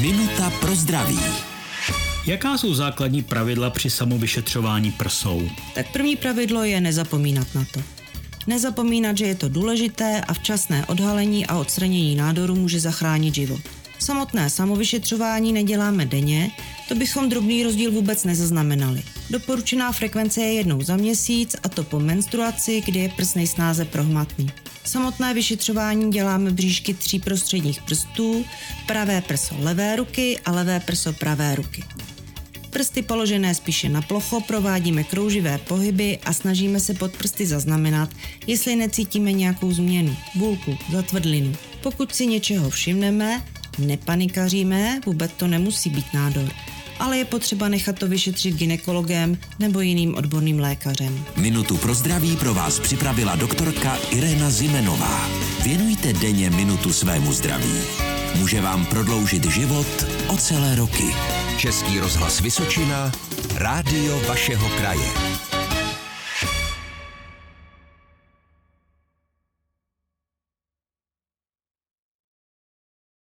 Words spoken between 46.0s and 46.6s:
nádor